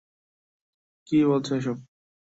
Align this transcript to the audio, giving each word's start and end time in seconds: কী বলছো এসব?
কী 1.07 1.17
বলছো 1.25 1.51
এসব? 1.55 1.77